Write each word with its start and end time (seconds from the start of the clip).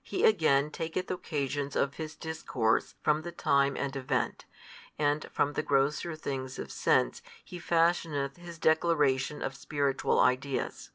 He 0.00 0.24
again 0.24 0.70
taketh 0.70 1.10
occasions 1.10 1.74
of 1.74 1.94
His 1.94 2.14
Discourse 2.14 2.94
from 3.02 3.22
the 3.22 3.32
time 3.32 3.76
and 3.76 3.96
event, 3.96 4.44
and 5.00 5.28
from 5.32 5.54
the 5.54 5.64
grosser 5.64 6.14
things 6.14 6.60
of 6.60 6.70
sense 6.70 7.22
He 7.44 7.58
fashioneth 7.58 8.36
His 8.36 8.56
declaration 8.60 9.42
of 9.42 9.56
spiritual 9.56 10.20
ideas. 10.20 10.92